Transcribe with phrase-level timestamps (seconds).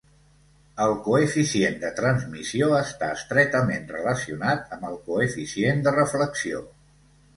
[0.85, 6.65] El coeficient de transmissió està estretament relacionat amb el coeficient de reflexió.